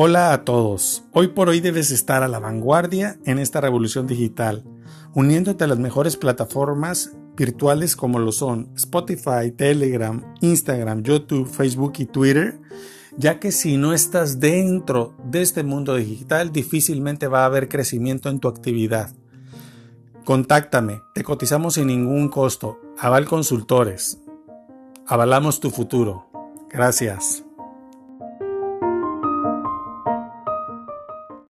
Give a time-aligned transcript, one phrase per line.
[0.00, 1.02] Hola a todos.
[1.12, 4.62] Hoy por hoy debes estar a la vanguardia en esta revolución digital,
[5.12, 12.06] uniéndote a las mejores plataformas virtuales como lo son Spotify, Telegram, Instagram, YouTube, Facebook y
[12.06, 12.60] Twitter,
[13.16, 18.28] ya que si no estás dentro de este mundo digital difícilmente va a haber crecimiento
[18.28, 19.10] en tu actividad.
[20.24, 22.78] Contáctame, te cotizamos sin ningún costo.
[23.00, 24.20] Aval Consultores.
[25.08, 26.30] Avalamos tu futuro.
[26.70, 27.42] Gracias.